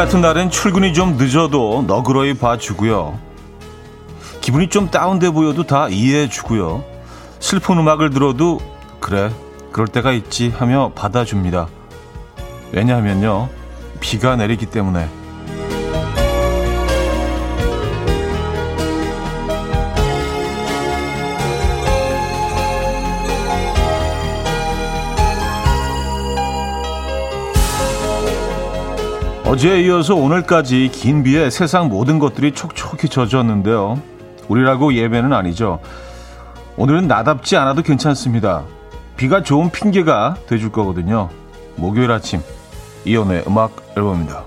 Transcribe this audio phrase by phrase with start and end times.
[0.00, 3.18] 같은 날엔 출근이 좀 늦어도 너그러이 봐주고요.
[4.40, 6.82] 기분이 좀 다운돼 보여도 다 이해해주고요.
[7.38, 8.60] 슬픈 음악을 들어도
[8.98, 9.30] 그래
[9.72, 11.68] 그럴 때가 있지 하며 받아줍니다.
[12.72, 13.50] 왜냐하면요
[14.00, 15.06] 비가 내리기 때문에
[29.50, 34.00] 어제에 이어서 오늘까지 긴 비에 세상 모든 것들이 촉촉히 젖었는데요.
[34.46, 35.80] 우리라고 예배는 아니죠.
[36.76, 38.62] 오늘은 나답지 않아도 괜찮습니다.
[39.16, 41.30] 비가 좋은 핑계가 돼줄 거거든요.
[41.74, 42.40] 목요일 아침
[43.04, 44.44] 이연의 음악 앨범입니다.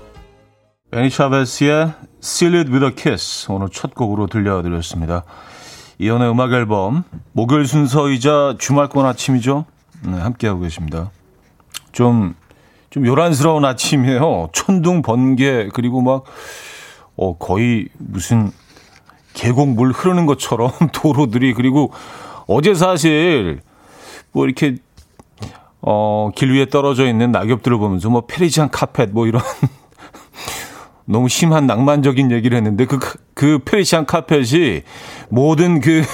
[0.90, 5.24] 베니 샤베스의 Seal It With A Kiss 오늘 첫 곡으로 들려드렸습니다.
[5.98, 9.66] 이연의 음악 앨범 목요일 순서이자 주말권 아침이죠.
[10.06, 11.10] 네, 함께하고 계십니다.
[11.92, 12.34] 좀
[12.94, 14.50] 좀 요란스러운 아침이에요.
[14.52, 16.22] 천둥, 번개, 그리고 막,
[17.16, 18.52] 어, 거의 무슨
[19.32, 21.90] 계곡 물 흐르는 것처럼 도로들이, 그리고
[22.46, 23.62] 어제 사실,
[24.30, 24.76] 뭐 이렇게,
[25.82, 29.42] 어, 길 위에 떨어져 있는 낙엽들을 보면서 뭐 페리지안 카펫 뭐 이런
[31.04, 33.00] 너무 심한 낭만적인 얘기를 했는데 그,
[33.34, 34.82] 그 페리시안 카펫이
[35.30, 36.04] 모든 그,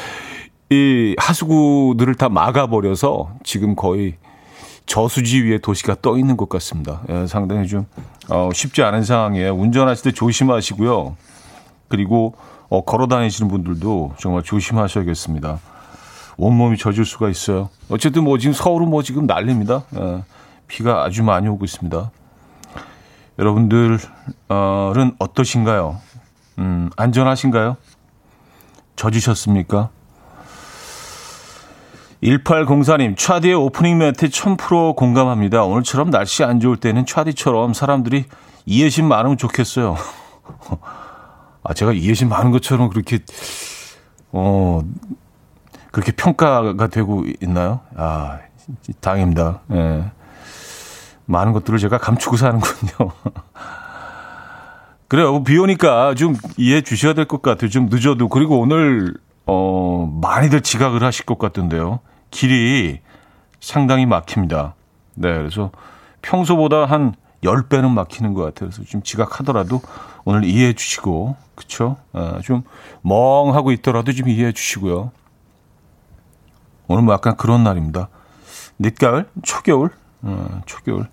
[0.72, 4.14] 이 하수구들을 다 막아버려서 지금 거의
[4.86, 7.02] 저수지 위에 도시가 떠 있는 것 같습니다.
[7.08, 7.86] 예, 상당히 좀
[8.28, 9.54] 어, 쉽지 않은 상황이에요.
[9.54, 11.16] 운전하실 때 조심하시고요.
[11.88, 12.34] 그리고
[12.68, 15.58] 어, 걸어 다니시는 분들도 정말 조심하셔야겠습니다.
[16.36, 17.68] 온몸이 젖을 수가 있어요.
[17.88, 19.84] 어쨌든 뭐 지금 서울은 뭐 지금 난립니다.
[19.96, 20.22] 예,
[20.68, 22.10] 비가 아주 많이 오고 있습니다.
[23.38, 23.98] 여러분들은
[25.18, 26.00] 어떠신가요?
[26.58, 27.76] 음, 안전하신가요?
[28.96, 29.90] 젖으셨습니까?
[32.26, 35.62] 1804님, 차디의 오프닝 멘트 1000% 공감합니다.
[35.62, 38.24] 오늘처럼 날씨 안 좋을 때는 차디처럼 사람들이
[38.66, 39.96] 이해심 많으면 좋겠어요.
[41.62, 43.20] 아, 제가 이해심 많은 것처럼 그렇게,
[44.32, 44.82] 어,
[45.92, 47.80] 그렇게 평가가 되고 있나요?
[47.96, 48.38] 아,
[49.00, 49.60] 다행입니다.
[49.72, 50.04] 예.
[51.26, 53.12] 많은 것들을 제가 감추고 사는군요.
[55.08, 55.44] 그래요.
[55.44, 57.70] 비 오니까 좀 이해해 주셔야 될 것 같아요.
[57.70, 58.28] 좀 늦어도.
[58.28, 59.14] 그리고 오늘,
[59.46, 62.00] 어, 많이들 지각을 하실 것 같던데요.
[62.30, 63.00] 길이
[63.60, 64.74] 상당히 막힙니다.
[65.14, 65.70] 네, 그래서
[66.22, 68.70] 평소보다 한 10배는 막히는 것 같아요.
[68.70, 69.80] 그래서 좀 지각하더라도
[70.24, 71.96] 오늘 이해해 주시고, 그쵸?
[72.12, 72.62] 어, 좀
[73.02, 75.12] 멍하고 있더라도 좀 이해해 주시고요.
[76.88, 78.08] 오늘 뭐 약간 그런 날입니다.
[78.78, 79.90] 늦가을, 초겨울,
[80.22, 81.08] 어, 초겨울.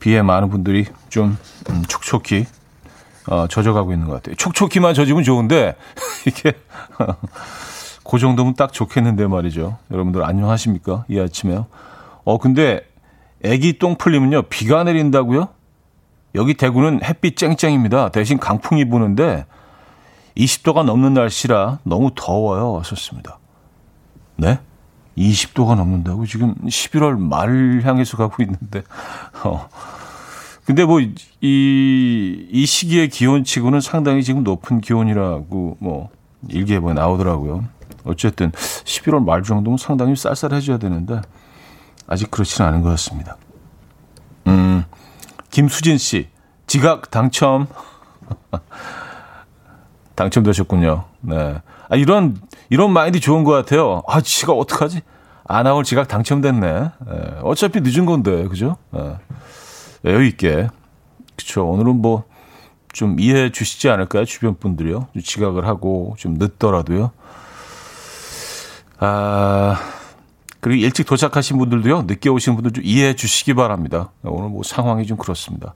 [0.00, 1.36] 비에 많은 분들이 좀
[1.70, 2.46] 음, 촉촉히
[3.28, 4.36] 어, 젖어가고 있는 것 같아요.
[4.36, 5.76] 촉촉히만 젖으면 좋은데
[6.26, 6.52] 이게
[8.08, 9.76] 그 정도면 딱 좋겠는데 말이죠.
[9.90, 11.04] 여러분들 안녕하십니까?
[11.08, 11.66] 이 아침에요.
[12.24, 12.80] 어, 근데
[13.44, 14.42] 애기 똥 풀리면요.
[14.42, 15.48] 비가 내린다고요?
[16.34, 18.08] 여기 대구는 햇빛 쨍쨍입니다.
[18.08, 19.44] 대신 강풍이 부는데
[20.38, 22.78] 20도가 넘는 날씨라 너무 더워요.
[22.78, 23.38] 하셨습니다.
[24.36, 24.58] 네?
[25.18, 26.24] 20도가 넘는다고?
[26.24, 28.84] 지금 11월 말 향해서 가고 있는데.
[29.44, 29.68] 어.
[30.64, 36.08] 근데 뭐, 이, 이 시기의 기온치고는 상당히 지금 높은 기온이라고 뭐,
[36.48, 37.77] 일기예보에 나오더라고요.
[38.08, 41.20] 어쨌든 11월 말 정도면 상당히 쌀쌀해져야 되는데
[42.06, 43.36] 아직 그렇지는 않은 것 같습니다.
[44.46, 44.84] 음,
[45.50, 46.28] 김수진 씨,
[46.66, 47.66] 지각 당첨.
[50.14, 51.04] 당첨되셨군요.
[51.20, 51.60] 네.
[51.88, 52.36] 아, 이런,
[52.70, 54.02] 이런 마인드 좋은 것 같아요.
[54.08, 55.02] 아, 지각 어떡하지?
[55.44, 56.60] 안 나올 지각 당첨됐네.
[56.60, 56.90] 네.
[57.42, 58.76] 어차피 늦은 건데, 그죠?
[58.90, 59.16] 네.
[60.04, 60.68] 여유 있게.
[61.36, 61.66] 그쵸.
[61.68, 62.24] 오늘은 뭐,
[62.92, 64.24] 좀 이해해 주시지 않을까요?
[64.24, 65.06] 주변 분들이요.
[65.22, 67.12] 지각을 하고, 좀 늦더라도요.
[69.00, 69.78] 아,
[70.60, 74.10] 그리고 일찍 도착하신 분들도요, 늦게 오신 분들 좀 이해해 주시기 바랍니다.
[74.24, 75.74] 오늘 뭐 상황이 좀 그렇습니다.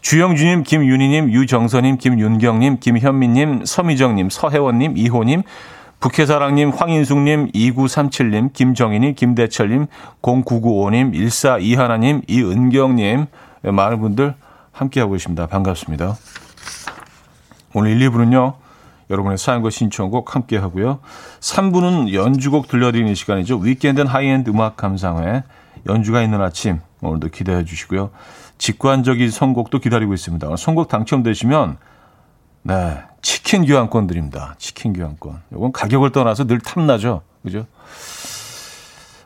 [0.00, 5.42] 주영주님, 김윤희님, 유정선님, 김윤경님, 김현민님, 서미정님, 서혜원님, 이호님,
[6.00, 9.86] 북해사랑님, 황인숙님, 2937님, 김정희님, 김대철님,
[10.20, 13.26] 0995님, 1421님, 이은경님,
[13.62, 14.34] 많은 분들
[14.72, 15.46] 함께하고 계십니다.
[15.46, 16.16] 반갑습니다.
[17.72, 18.54] 오늘 1, 2부는요,
[19.10, 21.00] 여러분의 사연과 신청곡 함께 하고요.
[21.40, 23.58] 3부는 연주곡 들려드리는 시간이죠.
[23.58, 25.44] weekend high-end 음악 감상회
[25.86, 28.10] 연주가 있는 아침 오늘도 기대해 주시고요.
[28.58, 30.56] 직관적인 선곡도 기다리고 있습니다.
[30.56, 31.76] 선곡 당첨되시면
[32.62, 34.54] 네 치킨 교환권 드립니다.
[34.58, 35.42] 치킨 교환권.
[35.52, 37.22] 이건 가격을 떠나서 늘 탐나죠.
[37.42, 37.66] 그죠?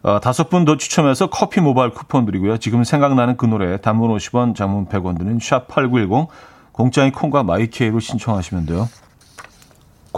[0.03, 2.59] 어, 다섯 분 더 추첨해서 커피 모바일 쿠폰 드리고요.
[2.59, 6.29] 지금 생각나는 그 노래 단문 50원, 장문 100원 드는 샵8910
[6.73, 8.89] 공짜인 콩과 마이케이로 신청하시면 돼요.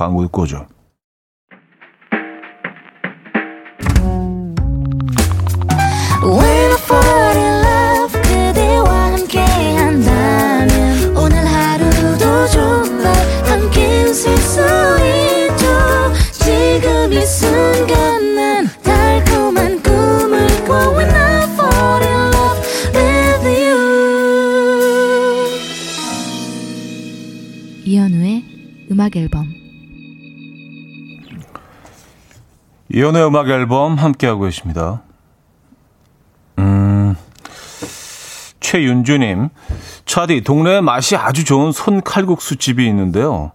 [0.01, 0.67] 광고 듣고 오죠.
[29.01, 29.50] 음악 앨범.
[32.93, 35.03] 이현우의 음악 앨범 함께하고 계십니다.
[36.59, 37.15] 음,
[38.59, 39.49] 최윤주님,
[40.07, 43.53] 차디, 동네에 맛이 아주 좋은 손칼국수 집이 있는데요.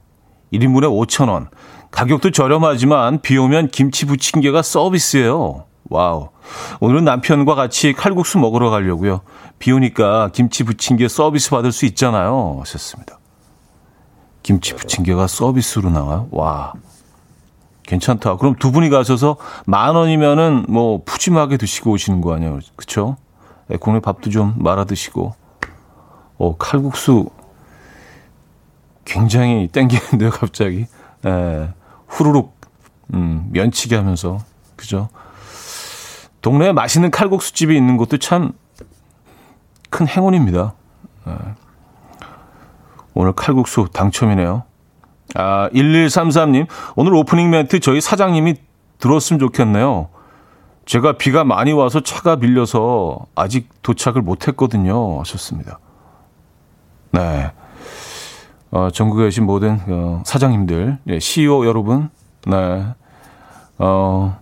[0.54, 1.48] 1인분에 5,000원.
[1.92, 5.66] 가격도 저렴하지만 비 오면 김치 부침개가 서비스예요.
[5.90, 6.30] wow.
[6.80, 9.22] 오늘은 남편과 같이 칼국수 먹으러 가려고요.
[9.60, 12.58] 비 오니까 김치 부침개 서비스 받을 수 있잖아요.
[12.62, 13.20] 하셨습니다.
[14.44, 16.28] 김치 부침개가 서비스로 나와요?
[16.32, 16.74] 와.
[17.86, 18.38] 괜찮다.
[18.38, 22.60] 그럼 두 분이 가셔서 만 원이면은 뭐 푸짐하게 드시고 오시는 거 아니에요?
[22.76, 23.18] 그쵸?
[23.68, 25.34] 네, 국내 밥도 좀 말아 드시고.
[26.38, 27.30] 어, 칼국수
[29.06, 30.88] 굉장히 땡기는데요, 갑자기.
[31.26, 31.70] 예,
[32.08, 32.54] 후루룩,
[33.14, 34.40] 음, 면치기 하면서.
[34.76, 35.10] 그죠?
[36.42, 38.54] 동네에 맛있는 칼국수집이 있는 것도 참
[39.96, 40.74] 큰 행운입니다.
[41.28, 41.38] 예.
[43.14, 44.64] 오늘 칼국수 당첨이네요.
[45.34, 48.56] 아, 1133님, 오늘 오프닝 멘트 저희 사장님이
[49.00, 50.10] 들었으면 좋겠네요.
[50.86, 55.20] 제가 비가 많이 와서 차가 밀려서 아직 도착을 못 했거든요.
[55.20, 55.80] 하셨습니다.
[57.12, 57.52] 네.
[58.72, 62.10] 어, 전국에 계신 모든 어, 사장님들, 예, CEO 여러분,
[62.46, 62.86] 네.
[63.78, 64.40] 어,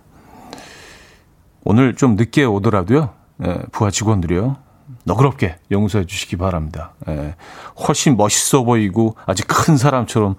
[1.64, 3.10] 오늘 좀 늦게 오더라도요,
[3.46, 4.56] 예, 부하 직원들이요.
[5.04, 6.92] 너그럽게 용서해 주시기 바랍니다.
[7.08, 7.36] 예,
[7.86, 10.36] 훨씬 멋있어 보이고 아주 큰 사람처럼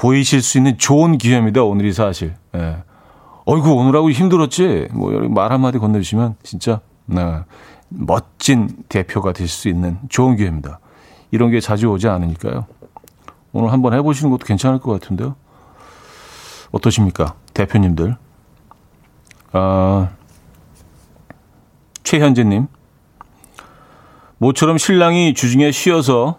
[0.00, 1.62] 보이실 수 있는 좋은 기회입니다.
[1.62, 2.34] 오늘이 사실.
[2.54, 2.82] 예.
[3.44, 4.88] 어이구 오늘하고 힘들었지.
[4.92, 7.40] 뭐말 한마디 건네주시면 진짜 네,
[7.90, 10.80] 멋진 대표가 될 수 있는 좋은 기회입니다.
[11.30, 12.64] 이런 게 자주 오지 않으니까요.
[13.52, 15.36] 오늘 한번 해보시는 것도 괜찮을 것 같은데요.
[16.72, 18.16] 어떠십니까, 대표님들?
[19.52, 20.08] 아,
[22.04, 22.68] 최현재님.
[24.38, 26.38] 모처럼 신랑이 주중에 쉬어서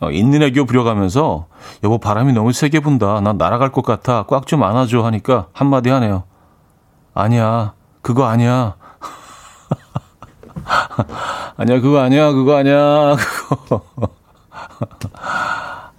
[0.00, 1.51] 어, 있는 애교 부려가면서
[1.84, 3.20] 여보 바람이 너무 세게 분다.
[3.20, 4.24] 난 날아갈 것 같아.
[4.28, 6.24] 꽉 좀 안아줘 하니까 한마디 하네요.
[7.14, 7.72] 아니야.
[8.02, 8.74] 그거 아니야.
[11.56, 11.80] 아니야.
[11.80, 12.32] 그거 아니야.
[12.32, 13.16] 그거 아니야.
[13.48, 13.82] 그거.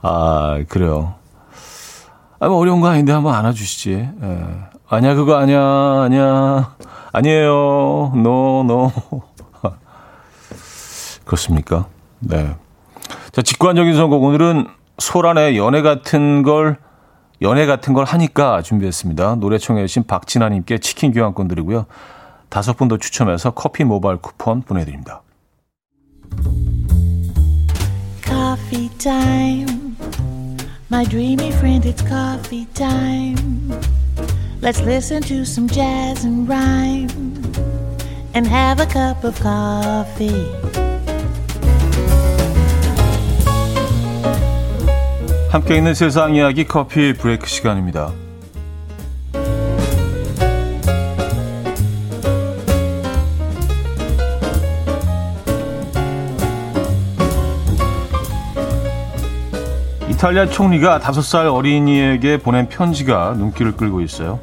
[0.01, 1.15] 아, 그래요.
[2.39, 4.09] 아, 뭐 어려운 거 아닌데 한번 안아주시지.
[4.21, 4.43] 예.
[4.89, 5.15] 아니야.
[5.15, 5.59] 그거 아니야.
[6.03, 6.75] 아니야.
[7.13, 8.11] 아니에요.
[8.15, 8.91] no, no.
[11.25, 11.85] 그렇습니까?
[12.19, 12.55] 네.
[13.31, 14.23] 자, 직관적인 선곡.
[14.23, 14.67] 오늘은
[14.97, 16.77] 소란의 연애 같은 걸,
[17.41, 19.35] 연애 같은 걸 하니까 준비했습니다.
[19.35, 21.85] 노래 청해 주신 박진아님께 치킨 교환권 드리고요.
[22.49, 25.21] 다섯 분 더 추첨해서 커피 모바일 쿠폰 보내드립니다.
[28.23, 29.95] Coffee time.
[30.91, 33.71] My dreamy friend, it's coffee time.
[34.61, 37.09] Let's listen to some jazz and rhyme
[38.35, 40.62] and have a cup of coffee.
[45.53, 48.11] 함께 있는 세상 이야기 커피 브레이크 시간입니다.
[60.09, 64.39] 이탈리아 총리가 다섯 살 어린이에게 보낸 편지가 눈길을 끌고 있어요.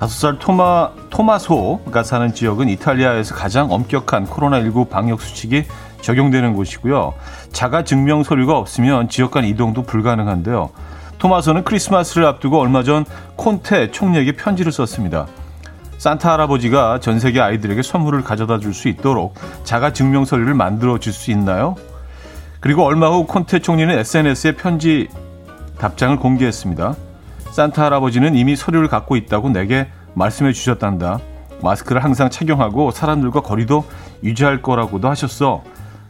[0.00, 5.64] 다섯 살 토마, 토마소가 사는 지역은 이탈리아에서 가장 엄격한 코로나19 방역 수칙이
[6.00, 7.14] 적용되는 곳이고요.
[7.52, 10.70] 자가 증명 서류가 없으면 지역 간 이동도 불가능한데요.
[11.18, 13.04] 토마소는 크리스마스를 앞두고 얼마 전
[13.36, 15.26] 콘테 총리에게 편지를 썼습니다.
[15.98, 19.34] 산타 할아버지가 전 세계 아이들에게 선물을 가져다 줄 수 있도록
[19.64, 21.74] 자가 증명 서류를 만들어 줄 수 있나요?
[22.60, 25.08] 그리고 얼마 후 콘테 총리는 SNS에 편지
[25.78, 26.94] 답장을 공개했습니다.
[27.50, 31.20] 산타 할아버지는 이미 서류를 갖고 있다고 내게 말씀해 주셨단다.
[31.62, 33.84] 마스크를 항상 착용하고 사람들과 거리도
[34.22, 35.62] 유지할 거라고도 하셨어.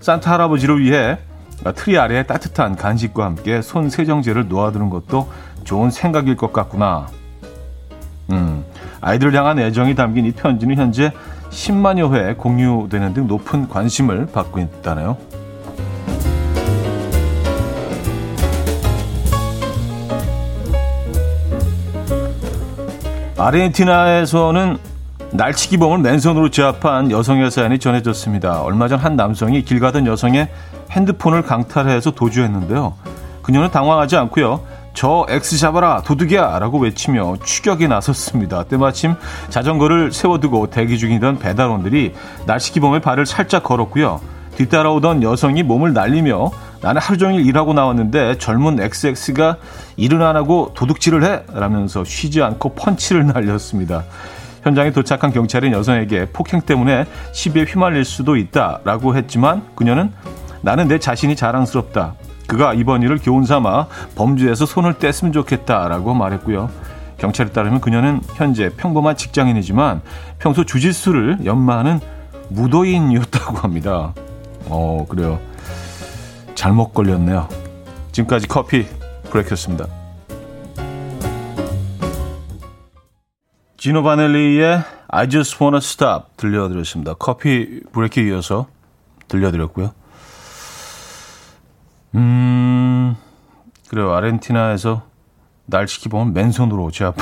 [0.06, 1.18] 산타 할아버지를 위해
[1.74, 5.28] 트리 아래에 따뜻한 간식과 함께 손 세정제를 놓아두는 것도
[5.64, 7.08] 좋은 생각일 것 같구나.
[8.30, 8.64] 음,
[9.00, 11.12] 아이들을 향한 애정이 담긴 이 편지는 현재
[11.50, 15.16] 10만여 회 공유되는 등 높은 관심을 받고 있다네요.
[23.36, 24.78] 아르헨티나에서는
[25.36, 28.62] 날치기범을 맨손으로 제압한 여성의 사연이 전해졌습니다.
[28.62, 30.48] 얼마 전 한 남성이 길 가던 여성의
[30.90, 32.94] 핸드폰을 강탈해서 도주했는데요.
[33.42, 34.62] 그녀는 당황하지 않고요.
[34.94, 38.64] 저 X 잡아라 도둑이야 라고 외치며 추격에 나섰습니다.
[38.64, 39.14] 때마침
[39.50, 42.14] 자전거를 세워두고 대기 중이던 배달원들이
[42.46, 44.20] 날치기범의 발을 살짝 걸었고요.
[44.56, 46.50] 뒤따라오던 여성이 몸을 날리며
[46.80, 49.58] 나는 하루 종일 일하고 나왔는데 젊은 XX가
[49.98, 54.04] 일은 안 하고 도둑질을 해 라면서 쉬지 않고 펀치를 날렸습니다.
[54.66, 60.10] 현장에 도착한 경찰은 여성에게 폭행 때문에 시비에 휘말릴 수도 있다라고 했지만 그녀는
[60.60, 62.14] 나는 내 자신이 자랑스럽다.
[62.48, 66.68] 그가 이번 일을 교훈 삼아 범죄에서 손을 뗐으면 좋겠다라고 말했고요.
[67.18, 70.02] 경찰에 따르면 그녀는 현재 평범한 직장인이지만
[70.40, 72.00] 평소 주짓수를 연마하는
[72.48, 74.14] 무도인이었다고 합니다.
[74.64, 75.38] 어, 그래요.
[76.56, 77.48] 잘못 걸렸네요.
[78.10, 78.84] 지금까지 커피
[79.30, 80.05] 브레이크였습니다.
[83.86, 87.14] 지노 바넬리의 I Just Wanna Stop 들려드렸습니다.
[87.14, 88.66] 커피 브레이크에 이어서
[89.28, 89.92] 들려드렸고요.
[92.16, 93.14] 음,
[93.88, 94.12] 그래요.
[94.12, 95.04] 아르헨티나에서
[95.66, 97.14] 날치기 보면 맨손으로 제압.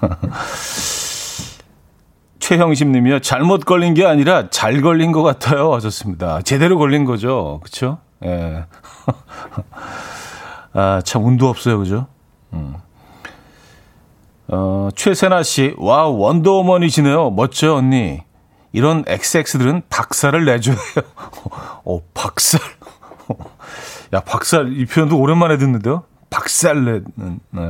[2.40, 3.20] 최형심 님이요.
[3.20, 5.72] 잘못 걸린 게 아니라 잘 걸린 것 같아요.
[5.74, 6.42] 하셨습니다.
[6.42, 7.60] 제대로 걸린 거죠.
[7.62, 7.98] 그쵸?
[8.24, 8.64] 예.
[10.74, 11.78] 아, 참 운도 없어요.
[11.78, 12.08] 그죠?
[12.52, 12.74] 음.
[14.48, 15.74] 어, 최세나 씨.
[15.78, 17.30] 와, 원더우먼이시네요.
[17.30, 18.20] 멋져, 언니.
[18.72, 20.76] 이런 XX들은 박살을 내줘요.
[21.84, 22.60] 어, 박살.
[24.14, 24.72] 야, 박살.
[24.72, 26.04] 이 표현도 오랜만에 듣는데요.
[26.30, 27.62] 박살 내는, 네.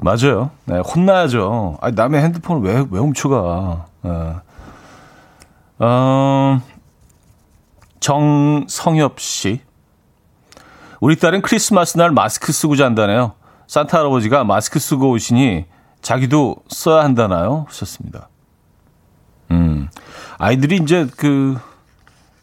[0.00, 0.50] 맞아요.
[0.64, 1.78] 네, 혼나야죠.
[1.80, 3.86] 아 남의 핸드폰을 왜, 왜 훔쳐가.
[4.02, 4.34] 네.
[5.80, 6.60] 어,
[8.00, 9.60] 정성엽 씨.
[11.00, 13.34] 우리 딸은 크리스마스 날 마스크 쓰고 잔다네요.
[13.68, 15.66] 산타 할아버지가 마스크 쓰고 오시니
[16.00, 17.66] 자기도 써야 한다나요?
[17.68, 18.28] 하셨습니다.
[19.50, 19.88] 음,
[20.38, 21.56] 아이들이 이제 그,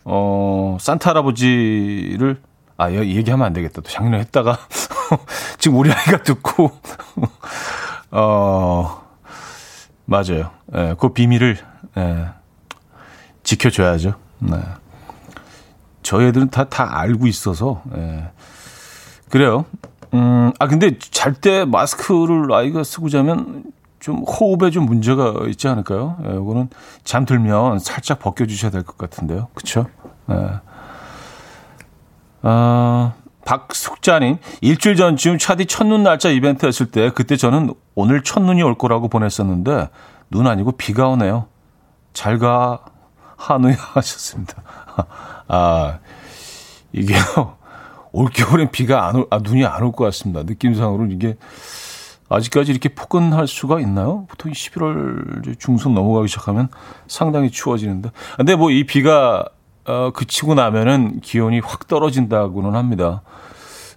[0.03, 2.41] 어, 산타 할아버지를
[2.77, 3.81] 아, 얘기하면 안 되겠다.
[3.81, 4.59] 또 작년에 했다가
[5.57, 6.71] 지금 우리 아이가 듣고
[8.11, 9.01] 어
[10.05, 10.51] 맞아요.
[10.75, 11.57] 예, 그 비밀을
[11.97, 12.27] 예,
[13.43, 14.15] 지켜줘야죠.
[14.39, 14.57] 네.
[16.03, 18.29] 저희 애들은 다, 다 알고 있어서, 예.
[19.29, 19.65] 그래요.
[20.15, 23.63] 음, 아, 근데 잘 때 마스크를 아이가 쓰고 자면
[23.99, 26.17] 좀 호흡에 좀 문제가 있지 않을까요?
[26.25, 26.69] 예, 이거는
[27.03, 29.49] 잠들면 살짝 벗겨 주셔야 될 것 같은데요.
[29.53, 29.87] 그쵸?
[30.31, 30.59] 예.
[32.43, 38.77] 어, 박숙자님, 일주일 전쯤 차디 첫눈 날짜 이벤트 했을 때 그때 저는 오늘 첫눈이 올
[38.77, 39.89] 거라고 보냈었는데
[40.29, 41.47] 눈 아니고 비가 오네요.
[42.13, 42.79] 잘 가,
[43.37, 44.61] 한우야 하셨습니다.
[45.47, 45.97] 아,
[46.93, 47.57] 이게요.
[48.15, 50.43] 올겨울엔 비가 안 올, 아, 눈이 안 올 것 같습니다.
[50.43, 51.35] 느낌상으로 이게
[52.29, 54.25] 아직까지 이렇게 포근할 수가 있나요?
[54.29, 56.69] 보통 11월 중순 넘어가기 시작하면
[57.07, 58.11] 상당히 추워지는데.
[58.37, 59.45] 근데 뭐 이 비가
[59.85, 63.21] 어, 그치고 나면은 기온이 확 떨어진다고는 합니다.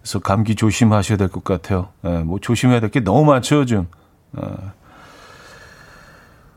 [0.02, 1.88] 그래서 감기 조심하셔야 될 것 같아요.
[2.04, 3.86] 예, 뭐 조심해야 될 게 너무 많죠, 요즘.
[4.36, 4.42] 예.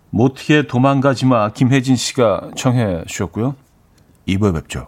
[0.09, 1.49] 못티에 도망가지 마.
[1.49, 3.55] 김혜진 씨가 청해 주셨고요.
[4.27, 4.87] 2부에 뵙죠.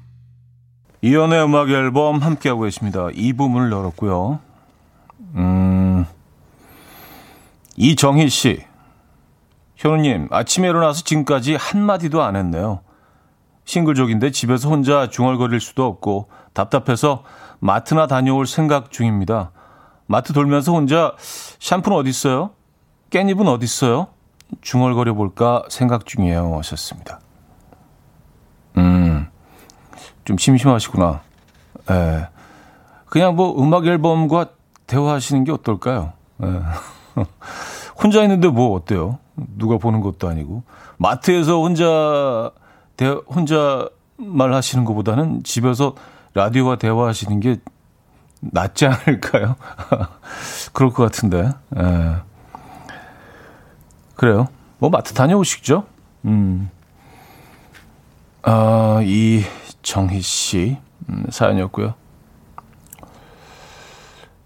[1.01, 3.07] 이연우의 음악 앨범 함께하고 계십니다.
[3.13, 4.39] 이 부분을 열었고요.
[5.35, 6.05] 음,
[7.75, 8.63] 이정희 씨.
[9.77, 12.81] 현우님, 아침에 일어나서 지금까지 한마디도 안 했네요.
[13.65, 17.23] 싱글족인데 집에서 혼자 중얼거릴 수도 없고 답답해서
[17.59, 19.51] 마트나 다녀올 생각 중입니다.
[20.05, 21.15] 마트 돌면서 혼자
[21.59, 22.51] 샴푸는 어디 있어요?
[23.09, 24.07] 깻잎은 어디 있어요?
[24.61, 26.57] 중얼거려 볼까 생각 중이에요.
[26.57, 27.21] 하셨습니다.
[28.77, 29.30] 음,
[30.25, 31.21] 좀 심심하시구나.
[31.89, 32.27] 예.
[33.07, 34.47] 그냥 뭐 음악 앨범과
[34.87, 36.13] 대화하시는 게 어떨까요?
[36.43, 36.61] 예.
[38.01, 39.19] 혼자 있는데 뭐 어때요?
[39.57, 40.63] 누가 보는 것도 아니고.
[40.97, 42.51] 마트에서 혼자,
[42.95, 45.95] 대, 혼자 말 하시는 것보다는 집에서
[46.33, 47.57] 라디오와 대화하시는 게
[48.39, 49.55] 낫지 않을까요?
[50.73, 51.49] 그럴 것 같은데.
[51.77, 52.15] 예.
[54.15, 54.47] 그래요.
[54.77, 55.85] 뭐 마트 다녀오시죠?
[56.25, 56.69] 음.
[58.43, 59.43] 어, 이
[59.81, 60.77] 정희 씨
[61.09, 61.95] 음, 사연이었고요.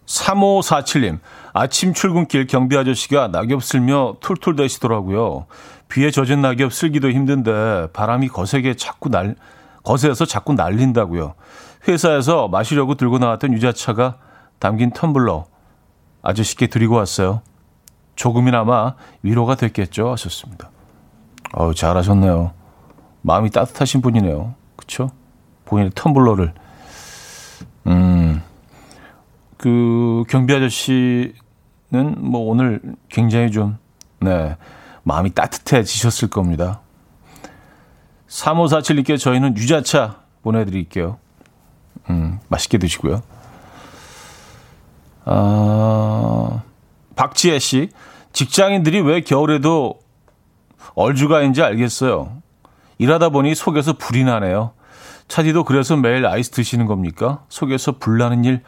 [0.06, 1.20] 3547님,
[1.54, 5.48] 아침 출근길 경비 아저씨가 낙엽 쓸며 툴툴 대시더라고요.
[5.90, 9.36] 비에 젖은 낙엽 쓸기도 힘든데 바람이 거세게 자꾸 날,
[9.84, 11.34] 거세서 자꾸 날린다고요.
[11.88, 14.18] 회사에서 마시려고 들고 나왔던 유자차가
[14.60, 15.46] 담긴 텀블러
[16.22, 17.42] 아저씨께 드리고 왔어요.
[18.16, 20.12] 조금이나마 위로가 됐겠죠?
[20.12, 20.72] 하셨습니다.
[21.54, 22.54] 어우, 잘하셨네요.
[23.22, 24.56] 마음이 따뜻하신 분이네요.
[24.76, 25.12] 그쵸?
[25.66, 26.54] 본인의 텀블러를.
[27.88, 28.42] 음,
[29.58, 31.34] 그, 경비 아저씨는
[32.18, 33.78] 뭐 오늘 굉장히 좀,
[34.20, 34.56] 네,
[35.04, 36.82] 마음이 따뜻해지셨을 겁니다.
[38.28, 41.18] 3547님께 저희는 유자차 보내드릴게요.
[42.10, 43.22] 음, 맛있게 드시고요.
[45.26, 46.62] 아,
[47.16, 47.90] 박지혜 씨,
[48.34, 50.00] 직장인들이 왜 겨울에도
[50.96, 52.42] 얼주가인지 알겠어요.
[52.98, 54.72] 일하다 보니 속에서 불이 나네요.
[55.28, 57.44] 차디도 그래서 매일 아이스 드시는 겁니까?
[57.50, 58.62] 속에서 불나는 일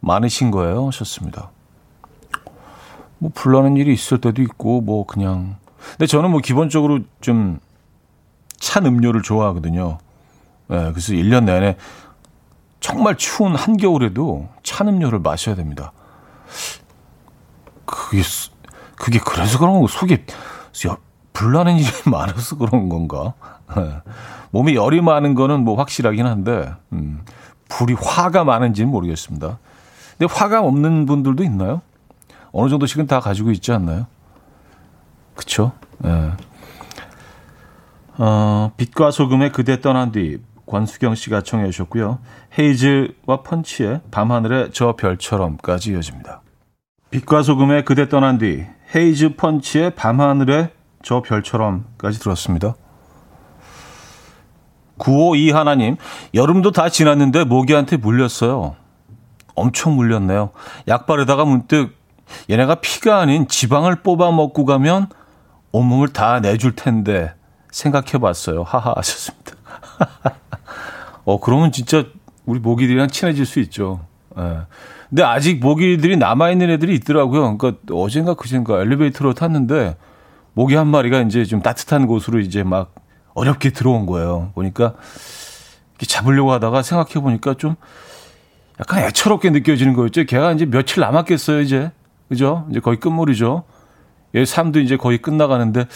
[0.00, 0.86] 많으신 거예요?
[0.88, 1.50] 하셨습니다.
[3.18, 5.56] 뭐 불나는 일이 있을 때도 있고 뭐 그냥
[5.92, 7.58] 근데 저는 뭐 기본적으로 좀
[8.64, 9.98] 찬 음료를 좋아하거든요.
[10.68, 11.76] 네, 그래서 1년 내내
[12.80, 15.92] 정말 추운 한겨울에도 찬 음료를 마셔야 됩니다.
[17.84, 18.22] 그게
[18.96, 20.24] 그게 그래서 그런 거 속에
[21.34, 23.34] 불나는 일이 많아서 그런 건가?
[23.76, 24.00] 네.
[24.50, 27.20] 몸에 열이 많은 거는 뭐 확실하긴 한데 음,
[27.68, 29.58] 불이 화가 많은지는 모르겠습니다.
[30.18, 31.82] 근데 화가 없는 분들도 있나요?
[32.52, 34.06] 어느 정도씩은 다 가지고 있지 않나요?
[35.34, 35.72] 그쵸?
[36.04, 36.32] 예.
[38.16, 42.20] 어, 빛과 소금의 그대 떠난 뒤 권수경 씨가 청해 주셨고요.
[42.58, 46.42] 헤이즈와 펀치의 밤하늘의 저 별처럼까지 이어집니다.
[47.10, 50.70] 빛과 소금의 그대 떠난 뒤 헤이즈 펀치의 밤하늘의
[51.02, 52.76] 저 별처럼까지 들었습니다.
[54.98, 55.96] 952 하나님,
[56.34, 58.76] 여름도 다 지났는데 모기한테 물렸어요.
[59.54, 60.50] 엄청 물렸네요.
[60.88, 61.96] 약 바르다가 문득
[62.50, 65.08] 얘네가 피가 아닌 지방을 뽑아 먹고 가면
[65.72, 67.34] 온몸을 다 내줄 텐데
[67.70, 68.62] 생각해 봤어요.
[68.62, 69.52] 하하 하셨습니다.
[71.24, 72.04] 어, 그러면 진짜
[72.46, 74.00] 우리 모기들이랑 친해질 수 있죠.
[74.38, 74.60] 예.
[75.08, 77.56] 근데 아직 모기들이 남아있는 애들이 있더라고요.
[77.56, 79.96] 그러니까 어젠가 그젠가 엘리베이터로 탔는데
[80.54, 82.94] 모기 한 마리가 이제 좀 따뜻한 곳으로 이제 막
[83.34, 84.50] 어렵게 들어온 거예요.
[84.54, 84.94] 보니까
[85.90, 87.76] 이렇게 잡으려고 하다가 생각해 보니까 좀
[88.80, 90.24] 약간 애처롭게 느껴지는 거였죠.
[90.24, 91.92] 걔가 이제 며칠 남았겠어요, 이제.
[92.28, 92.66] 그죠?
[92.70, 93.64] 이제 거의 끝물이죠.
[94.34, 95.86] 얘 삶도 이제 거의 끝나가는데,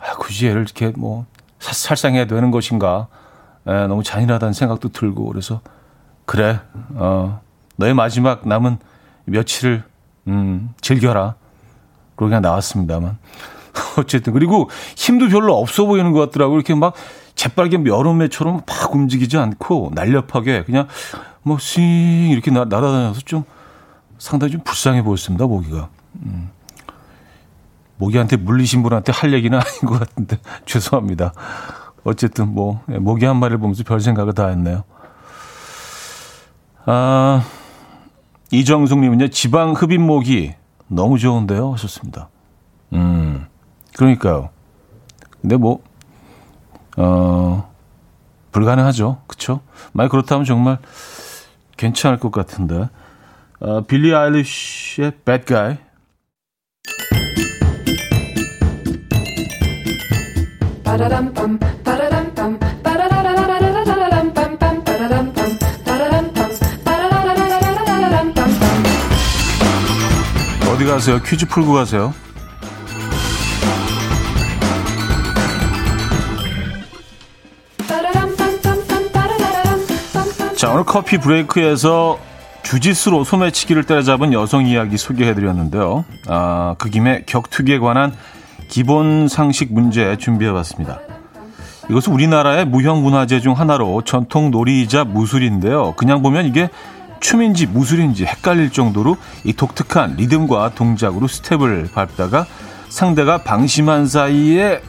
[0.00, 1.26] 아, 굳이 얘를 이렇게 뭐,
[1.60, 3.06] 살상해야 되는 것인가.
[3.66, 5.60] 에, 너무 잔인하다는 생각도 들고, 그래서,
[6.24, 6.60] 그래,
[6.94, 7.40] 어,
[7.76, 8.78] 너의 마지막 남은
[9.26, 9.84] 며칠을,
[10.26, 11.36] 음, 즐겨라.
[12.16, 13.18] 그러고 그냥 나왔습니다만.
[13.98, 14.32] 어쨌든.
[14.32, 16.56] 그리고 힘도 별로 없어 보이는 것 같더라고요.
[16.56, 16.94] 이렇게 막
[17.34, 20.88] 재빨개 여름에처럼 막 움직이지 않고 날렵하게 그냥
[21.42, 21.82] 뭐, 싱,
[22.30, 23.44] 이렇게 나, 날아다녀서 좀
[24.18, 25.88] 상당히 좀 불쌍해 보였습니다, 모기가.
[26.22, 26.50] 음.
[27.96, 31.32] 모기한테 물리신 분한테 할 얘기는 아닌 것 같은데, 죄송합니다.
[32.04, 34.84] 어쨌든 뭐, 예, 모기 한 마리를 보면서 별 생각을 다 했네요.
[36.86, 37.44] 아,
[38.50, 40.54] 이정숙님은요, 지방 흡입 모기
[40.86, 41.72] 너무 좋은데요?
[41.72, 42.28] 하셨습니다.
[42.92, 43.46] 음,
[43.98, 44.50] 그러니까요.
[45.42, 45.82] 근데 뭐,
[46.96, 47.68] 어,
[48.52, 49.22] 불가능하죠.
[49.26, 49.60] 그쵸?
[49.92, 50.78] 만약 그렇다면 정말
[51.76, 52.88] 괜찮을 것 같은데.
[53.58, 55.78] 어, 빌리 아일리쉬의 Bad Guy.
[70.70, 71.20] 어디 가세요?
[71.20, 72.14] 퀴즈 풀고 가세요.
[80.58, 82.18] 자, 오늘 커피 브레이크에서
[82.64, 86.04] 주짓수로 소매치기를 때려잡은 여성 이야기 소개해드렸는데요.
[86.26, 88.12] 아, 그 김에 격투기에 관한
[88.68, 90.98] 기본 상식 문제 준비해봤습니다.
[91.88, 95.94] 이것은 우리나라의 무형 문화재 중 하나로 전통 놀이이자 무술인데요.
[95.96, 96.70] 그냥 보면 이게
[97.20, 102.46] 춤인지 무술인지 헷갈릴 정도로 이 독특한 리듬과 동작으로 스텝을 밟다가
[102.88, 104.82] 상대가 방심한 사이에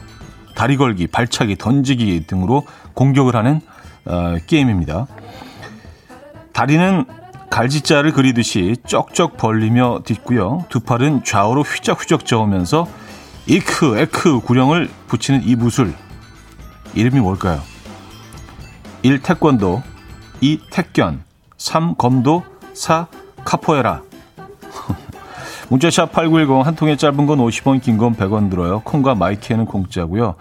[0.56, 3.60] 다리 걸기, 발차기, 던지기 등으로 공격을 하는
[4.04, 5.06] 어, 게임입니다.
[6.52, 7.04] 다리는
[7.50, 10.66] 갈지자를 그리듯이 쩍쩍 벌리며 딛고요.
[10.68, 12.86] 두 팔은 좌우로 휘적휘적 저으면서
[13.46, 15.92] 이크, 에크 구령을 붙이는 이 무술.
[16.94, 17.60] 이름이 뭘까요?
[19.02, 19.22] 1.
[19.22, 19.82] 태권도
[20.40, 20.60] 2.
[20.70, 21.22] 택견
[21.56, 21.94] 3.
[21.96, 23.06] 검도 4.
[23.44, 24.02] 카포에라
[25.70, 28.80] 문자샵 8910 한 통에 짧은 건 50원 긴 건 100원 들어요.
[28.80, 30.34] 콩과 마이키에는 공짜고요.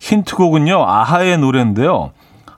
[0.00, 0.84] 힌트곡은요.
[0.84, 2.12] 아하의 노래인데요.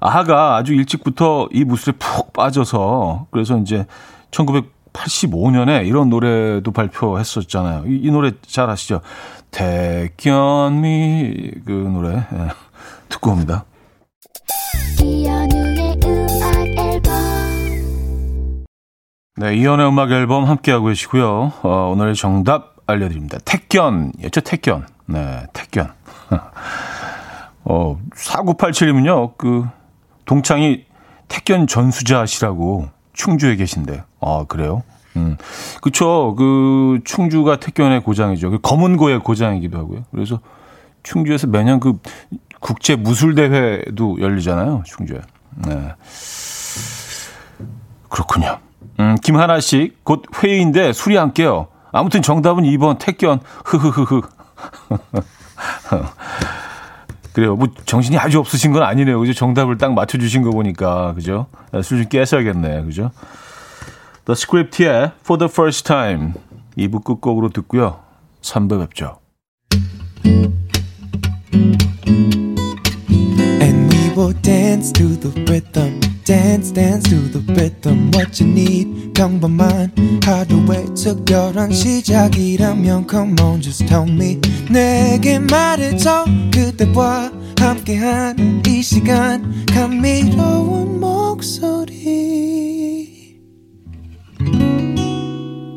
[0.06, 3.86] 아하가 아주 일찍부터 이 무술에 푹 빠져서 그래서 이제
[4.30, 7.84] 1985년에 이런 노래도 발표했었잖아요.
[7.86, 9.00] 이, 이 노래 잘 아시죠?
[9.50, 12.48] 태견미 그 노래 예,
[13.08, 13.64] 듣고 옵니다.
[19.38, 21.52] 네, 이연의 음악 앨범 함께하고 계시고요.
[21.62, 23.38] 어, 오늘의 정답 알려드립니다.
[23.44, 24.86] 택견이었죠, 택견.
[25.06, 25.92] 네, 택견.
[27.64, 29.66] 어, 4987이면요, 그,
[30.26, 30.84] 동창이
[31.28, 34.04] 택견 전수자시라고 충주에 계신데.
[34.20, 34.82] 아, 그래요?
[35.16, 35.36] 음.
[35.80, 36.34] 그쵸.
[36.36, 38.50] 그, 충주가 택견의 고장이죠.
[38.50, 40.04] 그 검은고의 고장이기도 하고요.
[40.10, 40.40] 그래서
[41.02, 41.98] 충주에서 매년 그
[42.60, 44.82] 국제 무술대회도 열리잖아요.
[44.84, 45.20] 충주에.
[45.66, 45.94] 네.
[48.08, 48.58] 그렇군요.
[49.00, 51.68] 음, 김하나 씨, 곧 회의인데 술이 안 깨요.
[51.92, 53.40] 아무튼 정답은 2번 택견.
[53.64, 54.22] 흐흐흐흐.
[57.36, 57.54] 그래요.
[57.54, 59.20] 뭐 정신이 아주 없으신 건 아니네요.
[59.20, 59.34] 그죠?
[59.34, 61.12] 정답을 딱 맞춰 주신 거 보니까.
[61.12, 61.48] 그죠?
[61.70, 62.84] 아, 술좀 깨셔야겠네.
[62.84, 63.10] 그죠?
[64.24, 66.32] The Script의 For the First Time
[66.78, 68.00] 2부 끝곡으로 듣고요.
[68.40, 69.18] 3부 뵙죠.
[73.60, 79.12] And we will dance to the rhythm dance dance to the rhythm what you need.
[79.14, 79.92] 평범한
[80.24, 84.40] 하루의 특별한 시작이라면 come on just tell me.
[84.68, 89.64] 내게 말해줘 그대와 함께한 이 시간.
[89.72, 91.96] 감미로운 목소리.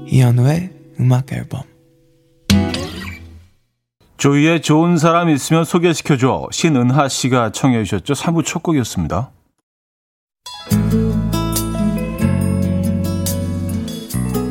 [0.07, 1.61] 이현우의 음악 앨범.
[4.17, 6.49] 조이의 좋은 사람 있으면 소개시켜줘.
[6.51, 8.15] 신은하 씨가 청해 주셨죠.
[8.15, 9.31] 3부 첫 곡이었습니다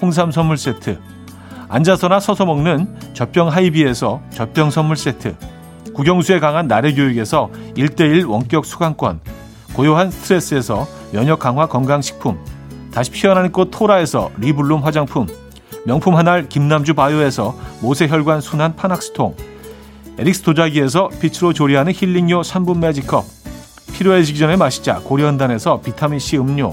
[0.00, 0.98] 홍삼 선물 세트,
[1.68, 5.36] 앉아서나 서서 먹는 젖병 하이비에서 젖병 선물 세트,
[5.94, 9.20] 국영수에 강한 나래 교육에서 1대1 원격 수강권,
[9.74, 12.38] 고요한 스트레스에서 면역 강화 건강식품,
[12.92, 15.26] 다시 피어나는 꽃 토라에서 리블룸 화장품,
[15.86, 19.36] 명품 한알 김남주 바이오에서 모세혈관 순환 파낙스통,
[20.18, 23.24] 에릭스 도자기에서 빛으로 조리하는 힐링요 3분 매직컵,
[23.94, 26.72] 필요해지기 전에 마시자 고려한단에서 비타민C 음료,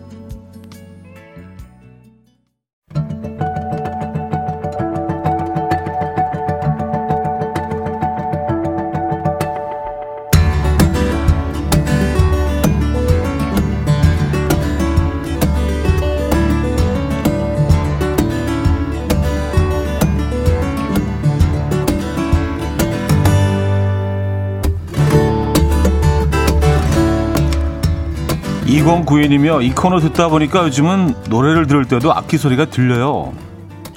[28.81, 33.31] 구인이며 이 코너 듣다 보니까 요즘은 노래를 들을 때도 악기 소리가 들려요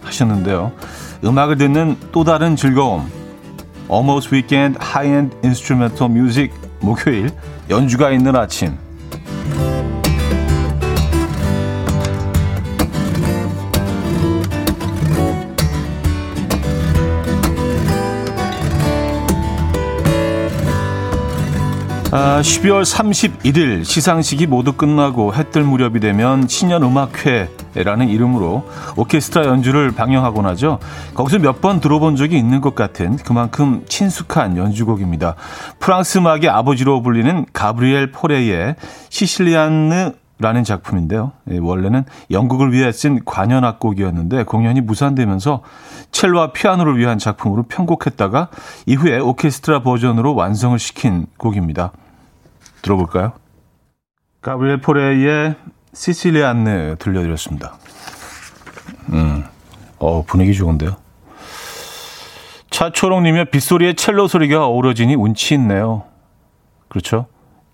[0.02, 0.72] 하셨는데요.
[1.24, 3.10] 음악을 듣는 또 다른 즐거움.
[3.90, 7.30] Almost Weekend High-End Instrumental Music 목요일
[7.70, 8.76] 연주가 있는 아침.
[22.16, 28.64] 아, 12월 31일 시상식이 모두 끝나고 해 뜰 무렵이 되면 신년음악회라는 이름으로
[28.96, 30.78] 오케스트라 연주를 방영하곤 하죠.
[31.14, 35.34] 거기서 몇 번 들어본 적이 있는 것 같은 그만큼 친숙한 연주곡입니다.
[35.80, 38.76] 프랑스 음악의 아버지로 불리는 가브리엘 포레의
[39.10, 41.32] 시실리안느 라는 작품인데요.
[41.50, 45.62] 예, 원래는 영국을 위해 쓴 관현악곡이었는데 공연이 무산되면서
[46.12, 48.48] 첼로와 피아노를 위한 작품으로 편곡했다가
[48.86, 51.92] 이후에 오케스트라 버전으로 완성을 시킨 곡입니다.
[52.84, 53.32] 들어볼까요?
[54.42, 55.54] 가브리엘 포레의
[55.94, 57.78] 시실리안네 들려드렸습니다.
[59.10, 59.44] 음,
[59.98, 60.96] 어, 분위기 좋은데요.
[62.70, 66.04] 차초롱님의 빗소리에 첼로 소리가 어우러지니 운치 있네요.
[66.88, 67.26] 그렇죠?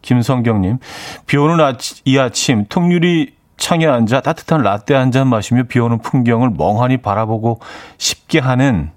[0.02, 0.78] 김성경님,
[1.26, 5.98] 비 오는 아치, 이 아침 통유리 창에 앉아 따뜻한 라떼 한 잔 마시며 비 오는
[5.98, 7.60] 풍경을 멍하니 바라보고
[7.98, 8.92] 싶게 하는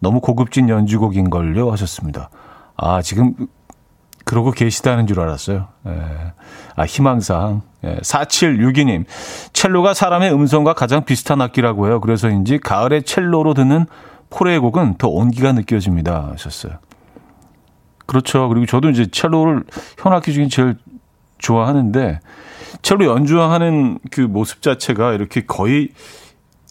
[0.00, 2.30] 너무 고급진 연주곡인걸요 하셨습니다.
[2.76, 3.34] 아, 지금
[4.32, 5.68] 그러고 계시다는 줄 알았어요.
[5.88, 5.92] 예.
[6.74, 7.60] 아, 희망상.
[7.84, 7.96] 예.
[7.96, 9.04] 4762님.
[9.52, 12.00] 첼로가 사람의 음성과 가장 비슷한 악기라고 해요.
[12.00, 13.84] 그래서인지 가을에 첼로로 듣는
[14.30, 16.30] 포레의 곡은 더 온기가 느껴집니다.
[16.32, 16.78] 하셨어요.
[18.06, 18.48] 그렇죠.
[18.48, 19.64] 그리고 저도 이제 첼로를
[19.98, 20.78] 현악기 중에 제일
[21.36, 22.20] 좋아하는데
[22.80, 25.90] 첼로 연주하는 그 모습 자체가 이렇게 거의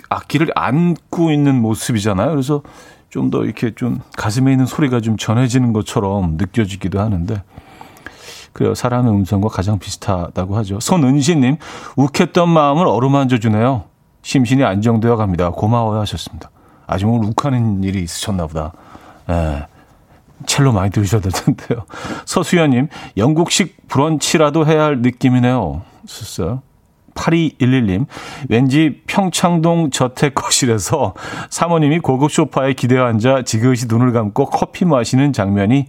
[0.09, 2.31] 악기를 안고 있는 모습이잖아요.
[2.31, 2.63] 그래서
[3.11, 7.43] 좀 더 이렇게 좀 가슴에 있는 소리가 좀 전해지는 것처럼 느껴지기도 하는데
[8.53, 8.73] 그래요.
[8.73, 10.79] 사람의 음성과 가장 비슷하다고 하죠.
[10.79, 11.57] 손은시님,
[11.95, 13.83] 욱했던 마음을 어루만져 주네요.
[14.23, 15.49] 심신이 안정되어 갑니다.
[15.51, 16.49] 고마워요 하셨습니다.
[16.87, 18.73] 아직 오늘 욱하는 일이 있으셨나 보다.
[19.29, 19.65] 예.
[20.47, 21.85] 첼로 많이 들으셔야 될 텐데요.
[22.25, 25.83] 서수연님, 영국식 브런치라도 해야 할 느낌이네요.
[26.05, 26.61] 썼어요.
[27.13, 28.05] 8211님,
[28.49, 31.13] 왠지 평창동 저택 거실에서
[31.49, 35.87] 사모님이 고급 소파에 기대어 앉아 지그시 눈을 감고 커피 마시는 장면이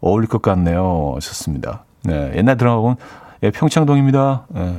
[0.00, 1.12] 어울릴 것 같네요.
[1.16, 1.84] 하셨습니다.
[2.02, 2.96] 네, 옛날 드라마 보면,
[3.42, 4.46] 예, 평창동입니다.
[4.56, 4.74] 예.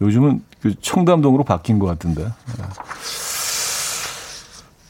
[0.00, 2.22] 요즘은 그 청담동으로 바뀐 것 같은데.
[2.22, 2.30] 예.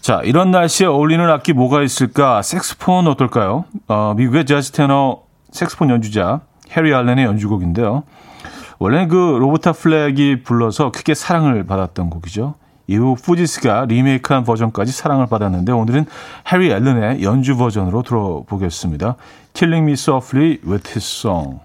[0.01, 2.43] 자, 이런 날씨에 어울리는 악기 뭐가 있을까?
[2.43, 3.65] 색스폰 어떨까요?
[3.87, 5.23] 어, 미국의 재즈 테너
[5.53, 6.41] 색소폰 연주자
[6.77, 8.05] 해리 앨런의 연주곡인데요.
[8.81, 12.55] 원래 그 로버타 플렉이 불러서 크게 사랑을 받았던 곡이죠.
[12.87, 16.07] 이후 푸지스가 리메이크한 버전까지 사랑을 받았는데 오늘은
[16.51, 19.17] 해리 앨런의 연주 버전으로 들어보겠습니다.
[19.53, 21.61] Killing Me Softly with His Song.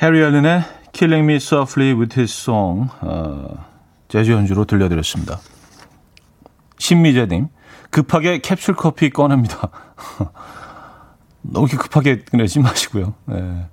[0.00, 3.66] 해리 앨런의 Killing Me Softly with His Song 어,
[4.06, 5.40] 재즈 연주로 들려드렸습니다.
[6.78, 7.48] 신미재님,
[7.90, 9.70] 급하게 캡슐 커피 꺼냅니다.
[11.42, 13.14] 너무 급하게 꺼내지 마시고요.
[13.26, 13.66] 네.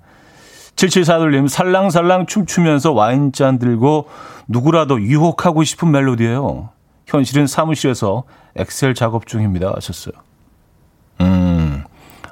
[0.76, 4.08] 7741님, 살랑살랑 춤추면서 와인잔 들고
[4.46, 6.70] 누구라도 유혹하고 싶은 멜로디예요.
[7.06, 9.72] 현실은 사무실에서 엑셀 작업 중입니다.
[9.74, 10.14] 하셨어요.
[11.20, 11.84] 음,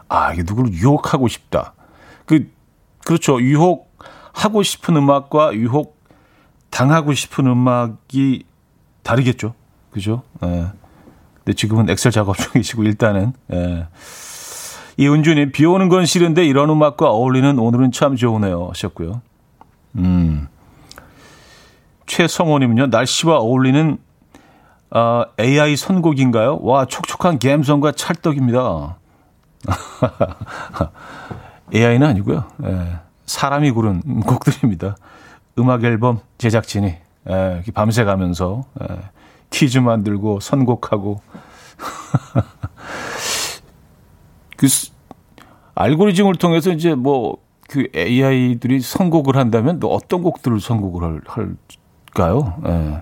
[0.08, 1.72] 아, 이게 누구를 유혹하고 싶다.
[2.26, 2.50] 그,
[3.04, 3.40] 그렇죠.
[3.40, 6.02] 유혹하고 싶은 음악과 유혹
[6.70, 8.44] 당하고 싶은 음악이
[9.02, 9.54] 다르겠죠.
[9.90, 10.22] 그죠?
[10.42, 10.66] 예.
[11.36, 13.86] 근데 지금은 엑셀 작업 중이시고, 일단은, 예.
[14.96, 18.68] 이은주님, 비 오는 건 싫은데 이런 음악과 어울리는 오늘은 참 좋으네요.
[18.68, 19.20] 하셨고요.
[19.96, 20.48] 음.
[22.06, 23.98] 최성호님은요, 날씨와 어울리는
[24.90, 26.60] 어, AI 선곡인가요?
[26.62, 28.96] 와, 촉촉한 갬성과 찰떡입니다.
[31.74, 32.44] AI는 아니고요.
[32.64, 34.96] 예, 사람이 고른 곡들입니다.
[35.58, 36.94] 음악 앨범 제작진이
[37.28, 38.98] 예, 밤새 가면서 예,
[39.50, 41.20] 퀴즈 만들고 선곡하고
[44.66, 45.40] 그
[45.74, 52.54] 알고리즘을 통해서 이제 뭐 그 AI들이 선곡을 한다면 또 어떤 곡들을 선곡을 할, 할까요?
[52.66, 53.00] 예.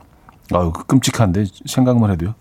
[0.55, 2.35] 아유, 끔찍한데 생각만 해도요.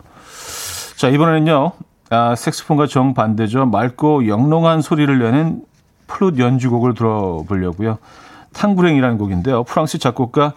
[0.97, 1.71] 자, 이번에는요.
[2.09, 3.65] 아, 색스폰과 정반대죠.
[3.67, 5.63] 맑고 영롱한 소리를 내는
[6.07, 7.97] 플룻 연주곡을 들어보려고요.
[8.53, 9.63] 탕구랭이라는 곡인데요.
[9.63, 10.53] 프랑스 작곡가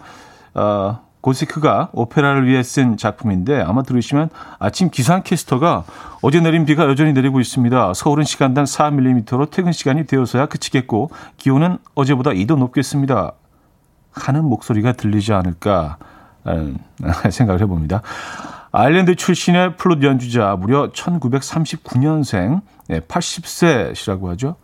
[0.53, 5.83] 아, 고시크가 오페라를 위해 쓴 작품인데 아마 들으시면 아침 기상캐스터가
[6.21, 7.95] 어제 내린 비가 여전히 내리고 있습니다.
[7.95, 13.31] 서울은 시간당 4mm로 퇴근 시간이 되어서야 그치겠고 기온은 어제보다 2도 높겠습니다.
[14.11, 15.97] 하는 목소리가 들리지 않을까
[17.31, 18.03] 생각을 해봅니다.
[18.71, 24.57] 아일랜드 출신의 플룻 연주자 무려 1939년생 80세시라고 하죠.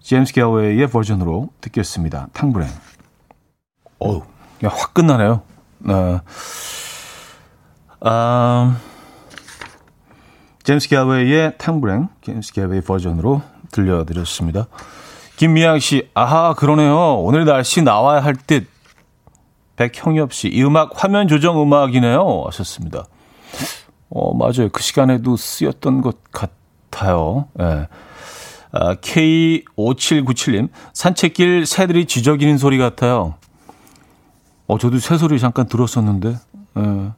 [0.00, 2.28] 제임스 갤웨이의 버전으로 듣겠습니다.
[2.32, 2.68] 탕브랭.
[3.98, 4.22] 어우,
[4.62, 5.42] 확 끝나네요.
[5.88, 6.20] 어,
[8.00, 8.76] 아,
[10.64, 14.66] 제임스 갤웨이의 탕브랭, 제임스 갤웨이 버전으로 들려드렸습니다.
[15.36, 17.18] 김미양 씨, 아하, 그러네요.
[17.18, 18.68] 오늘 날씨 나와야 할 듯.
[19.76, 22.44] 백형엽 씨, 이 음악 화면 조정 음악이네요.
[22.46, 23.04] 하셨습니다.
[24.08, 24.70] 어, 맞아요.
[24.72, 27.48] 그 시간에도 쓰였던 것 같아요.
[27.60, 27.64] 예.
[27.64, 27.88] 네.
[28.72, 33.34] 아, K5797님, 산책길 새들이 지저귀는 소리 같아요.
[34.66, 36.36] 어, 저도 새소리 잠깐 들었었는데.
[36.78, 37.10] 예.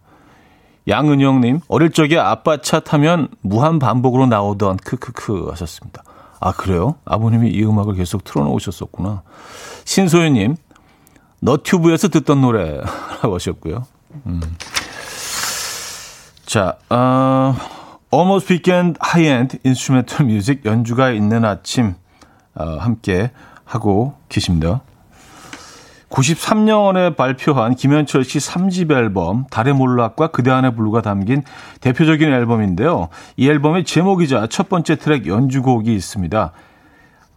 [0.89, 6.03] 양은영님, 어릴 적에 아빠 차 타면 무한 반복으로 나오던 크크크 하셨습니다.
[6.41, 6.95] 아, 그래요?
[7.05, 9.23] 아버님이 이 음악을 계속 틀어놓으셨었구나.
[9.85, 10.57] 신소연님,
[11.41, 13.85] 너튜브에서 듣던 노래라고 하셨고요.
[14.27, 14.41] 음.
[16.47, 17.55] 자, 어,
[18.13, 21.95] Almost Weekend High-End Instrumental Music 연주가 있는 아침
[22.55, 23.31] 어, 함께
[23.65, 24.81] 하고 계십니다.
[26.11, 31.43] 93년에 발표한 김현철 씨 3집 앨범 달의 몰락과 그대 안의 블루가 담긴
[31.81, 33.09] 대표적인 앨범인데요.
[33.37, 36.53] 이 앨범의 제목이자 첫 번째 트랙 연주곡이 있습니다.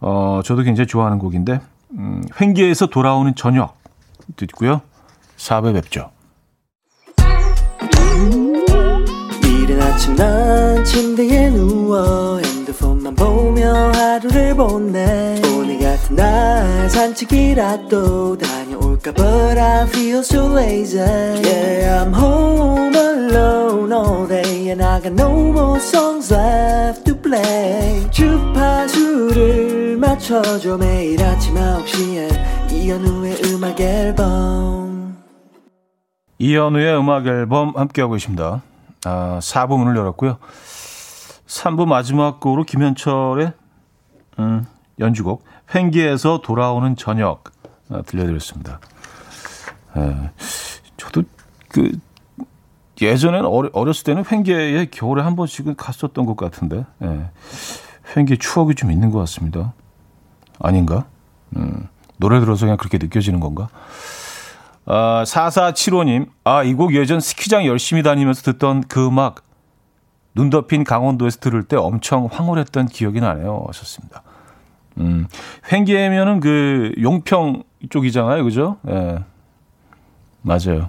[0.00, 1.60] 어, 저도 굉장히 좋아하는 곡인데
[1.98, 3.76] 음, 횡계에서 돌아오는 저녁
[4.36, 4.80] 듣고요.
[5.36, 6.10] 4배 뵙죠.
[9.44, 19.12] 이른 아침 난 침대에 누워 핸드폰만 보며 하루를 보내 오늘 같은 날 산책이라도 다 볼까
[19.12, 25.30] But I feel so lazy Yeah I'm home alone all day And I got no
[25.50, 35.16] more songs left to play 주파수를 맞춰줘 매일 아침 9시에 이현우의 음악 앨범
[36.38, 38.62] 이현우의 음악 앨범 함께하고 계십니다.
[39.04, 40.38] 아, 4부 문을 열었고요.
[41.46, 43.52] 3부 마지막 곡으로 김현철의
[44.40, 44.66] 음,
[44.98, 47.51] 연주곡 횡기에서 돌아오는 저녁 아,
[48.06, 48.80] 들려드렸습니다.
[49.96, 50.30] 예,
[50.96, 51.22] 저도
[51.68, 51.92] 그
[53.46, 57.30] 어려, 어렸을 때는 횡계에 겨울에 한 번씩은 갔었던 것 같은데 예,
[58.16, 59.74] 횡계 추억이 좀 있는 것 같습니다.
[60.60, 61.06] 아닌가?
[61.56, 63.68] 음, 노래 들어서 그냥 그렇게 느껴지는 건가?
[64.84, 69.42] 아, 4475님, 아, 이 곡 예전 스키장 열심히 다니면서 듣던 그 음악,
[70.34, 73.64] 눈 덮인 강원도에서 들을 때 엄청 황홀했던 기억이 나네요.
[73.66, 74.22] 하셨습니다.
[74.98, 75.26] 음,
[75.72, 78.44] 횡계면은 그 용평 쪽이잖아요.
[78.44, 78.76] 그죠?
[78.88, 78.92] 예.
[78.92, 79.18] 네.
[80.42, 80.88] 맞아요.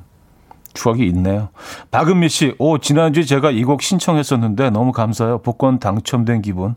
[0.74, 1.50] 추억이 있네요.
[1.92, 5.40] 박은미 씨, 오, 지난주에 제가 이 곡 신청했었는데 너무 감사해요.
[5.40, 6.76] 복권 당첨된 기분.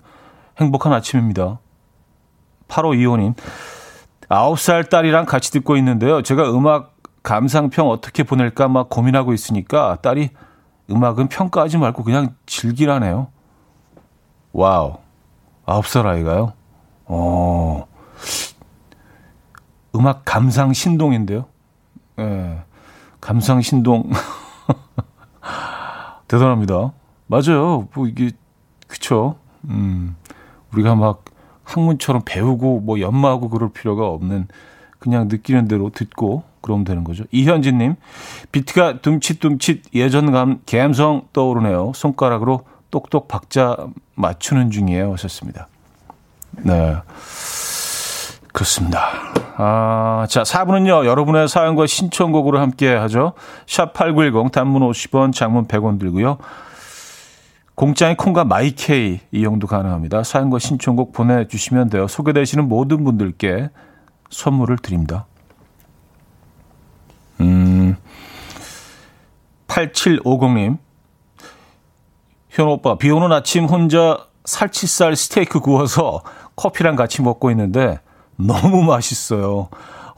[0.60, 1.58] 행복한 아침입니다.
[2.68, 3.34] 8525님,
[4.28, 6.22] 9살 딸이랑 같이 듣고 있는데요.
[6.22, 10.30] 제가 음악 감상평 어떻게 보낼까 막 고민하고 있으니까 딸이
[10.90, 13.28] 음악은 평가하지 말고 그냥 즐기라네요.
[14.52, 14.98] wow.
[15.64, 16.52] 아홉 살 아이가요?
[17.06, 17.86] 어.
[19.96, 21.46] 음악 감상 신동인데요.
[22.18, 22.22] 예.
[22.22, 22.62] 네.
[23.20, 24.10] 감상 신동.
[26.28, 26.92] 대단합니다.
[27.26, 27.88] 맞아요.
[27.94, 28.30] 뭐 이게
[28.86, 29.36] 그쵸.
[29.64, 30.16] 음.
[30.72, 31.24] 우리가 막
[31.64, 34.46] 학문처럼 배우고 뭐 연마하고 그럴 필요가 없는
[34.98, 37.24] 그냥 느끼는 대로 듣고 그러면 되는 거죠.
[37.30, 37.94] 이현진님,
[38.50, 41.92] 비트가 둠칫둠칫 예전감 감성 떠오르네요.
[41.94, 43.76] 손가락으로 똑똑 박자
[44.14, 45.12] 맞추는 중이에요.
[45.12, 45.68] 하셨습니다.
[46.62, 46.96] 네.
[48.56, 49.10] 그렇습니다.
[49.58, 53.34] 아, 자, 4분은요, 여러분의 사연과 신청곡으로 함께 하죠.
[53.66, 56.38] 샵8910, 단문 50원, 장문 100원 들고요.
[57.74, 60.22] 공짜인 콩과 마이케이 이용도 가능합니다.
[60.22, 62.08] 사연과 신청곡 보내주시면 돼요.
[62.08, 63.68] 소개되시는 모든 분들께
[64.30, 65.26] 선물을 드립니다.
[67.42, 67.94] 음,
[69.68, 70.78] 8750님.
[72.48, 74.16] 현 오빠, 비 오는 아침 혼자
[74.46, 76.22] 살치살 스테이크 구워서
[76.56, 78.00] 커피랑 같이 먹고 있는데
[78.36, 79.68] 너무 맛있어요.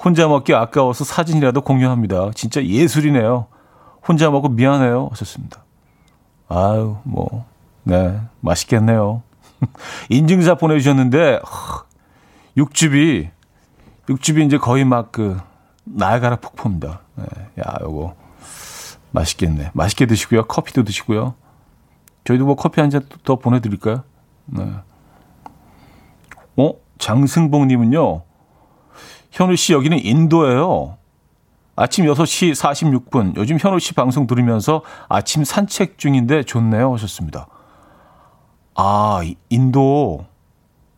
[0.03, 2.31] 혼자 먹기 아까워서 사진이라도 공유합니다.
[2.35, 3.47] 진짜 예술이네요.
[4.07, 5.09] 혼자 먹고 미안해요.
[5.11, 5.65] 하셨습니다.
[6.49, 7.45] 아유, 뭐,
[7.83, 9.23] 네, 맛있겠네요.
[10.09, 11.41] 인증사 보내주셨는데,
[12.57, 13.29] 육즙이,
[14.09, 15.39] 육즙이 이제 거의 막 그,
[15.85, 17.01] 나야가라 폭포입니다.
[17.17, 17.25] 네,
[17.61, 18.15] 야, 요거
[19.11, 19.71] 맛있겠네.
[19.75, 20.45] 맛있게 드시고요.
[20.47, 21.35] 커피도 드시고요.
[22.25, 24.03] 저희도 뭐 커피 한 잔 더 보내드릴까요?
[24.47, 24.71] 네.
[26.57, 26.73] 어?
[26.99, 28.23] 장승봉님은요.
[29.31, 30.97] 현우 씨 여기는 인도예요.
[31.77, 33.37] 아침 6시 46분.
[33.37, 36.93] 요즘 현우 씨 방송 들으면서 아침 산책 중인데 좋네요.
[36.95, 37.47] 하셨습니다.
[38.75, 40.27] 아, 인도.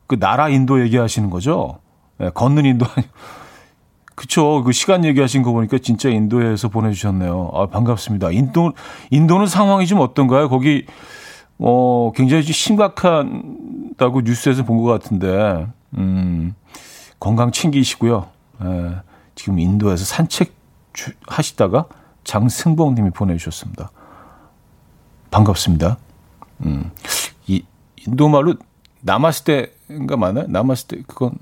[0.07, 1.79] 그 나라 인도 얘기하시는 거죠?
[2.19, 2.87] 네, 걷는 인도
[4.15, 4.63] 그쵸.
[4.65, 7.51] 그 시간 얘기하신 거 보니까 진짜 인도에서 보내주셨네요.
[7.55, 8.31] 아, 반갑습니다.
[8.33, 8.73] 인도,
[9.11, 10.49] 인도는 상황이 좀 어떤가요?
[10.51, 10.85] 거기,
[11.59, 16.55] 어, 굉장히 심각하다고 뉴스에서 본 것 같은데, 음,
[17.19, 18.29] 건강 챙기시고요.
[18.63, 18.97] 예,
[19.35, 20.55] 지금 인도에서 산책
[20.93, 21.87] 주, 하시다가
[22.25, 23.91] 장승봉 님이 보내주셨습니다.
[25.31, 25.99] 반갑습니다.
[26.65, 26.91] 음,
[27.47, 27.65] 이,
[27.97, 28.55] 인도 말로
[29.01, 30.47] 남았을 때인가 맞나요?
[30.49, 31.33] 남았을 때, 그건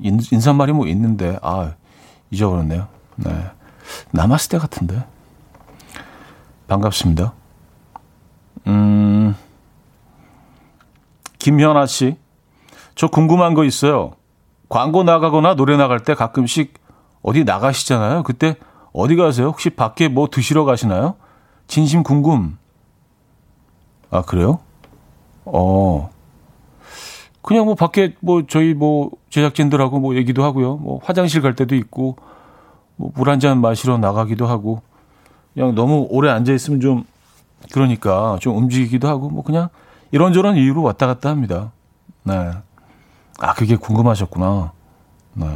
[0.00, 1.74] 인, 인사말이 뭐 있는데, 아,
[2.30, 2.88] 잊어버렸네요.
[3.16, 3.50] 네.
[4.12, 5.04] 남았을 때 같은데.
[6.68, 7.32] 반갑습니다.
[8.68, 9.34] 음,
[11.38, 12.16] 김현아 씨.
[13.00, 14.10] 저 궁금한 거 있어요.
[14.68, 16.74] 광고 나가거나 노래 나갈 때 가끔씩
[17.22, 18.24] 어디 나가시잖아요.
[18.24, 18.56] 그때
[18.92, 19.46] 어디 가세요?
[19.46, 21.14] 혹시 밖에 뭐 드시러 가시나요?
[21.66, 22.58] 진심 궁금.
[24.10, 24.58] 아, 그래요?
[25.46, 26.10] 어.
[27.40, 30.76] 그냥 뭐 밖에 뭐 저희 뭐 제작진들하고 뭐 얘기도 하고요.
[30.76, 32.16] 뭐 화장실 갈 때도 있고
[32.96, 34.82] 뭐 물 한 잔 마시러 나가기도 하고
[35.54, 37.04] 그냥 너무 오래 앉아 있으면 좀
[37.72, 39.70] 그러니까 좀 움직이기도 하고 뭐 그냥
[40.12, 41.72] 이런저런 이유로 왔다 갔다 합니다.
[42.24, 42.34] 네.
[43.40, 44.72] 아, 그게 궁금하셨구나.
[45.34, 45.46] 네.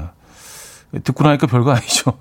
[1.05, 2.15] 듣고 나니까 별거 아니죠.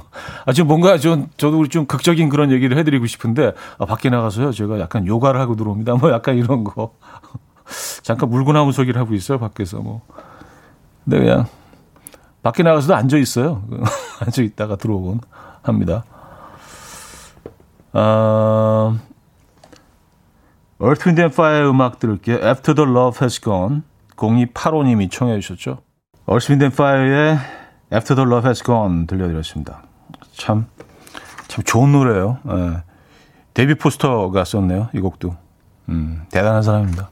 [0.46, 4.52] 아, 지금 뭔가 좀, 저도 우리 좀 극적인 그런 얘기를 해드리고 싶은데, 아, 밖에 나가서요.
[4.52, 5.94] 제가 약간 요가를 하고 들어옵니다.
[5.96, 6.94] 뭐 약간 이런 거.
[8.02, 10.00] 잠깐 물구나무 소기를 하고 있어요, 밖에서 뭐.
[11.04, 11.46] 근데 그냥
[12.42, 13.62] 밖에 나가서도 앉아 있어요.
[14.24, 15.20] 앉아 있다가 들어오곤
[15.62, 16.04] 합니다.
[17.92, 18.96] 아,
[20.80, 22.36] and Fire 음악 들을게요.
[22.36, 23.82] After the Love Has Gone.
[24.20, 25.78] 0285님이 청해 주셨죠.
[26.28, 27.38] Wind and Fire의
[27.92, 29.82] After the Love Has Gone 들려드렸습니다.
[30.32, 30.66] 참,
[31.48, 32.38] 참 좋은 노래예요.
[32.44, 32.82] 네.
[33.54, 34.90] 데뷔 포스터가 썼네요.
[34.94, 35.36] 이 곡도.
[35.88, 37.10] 음, 대단한 사람입니다.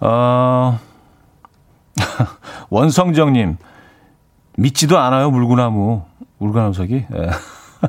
[0.00, 0.78] 어,
[2.70, 3.56] 원성정님,
[4.56, 6.02] 믿지도 않아요, 물구나무.
[6.38, 7.06] 울가노석이?
[7.10, 7.30] 예.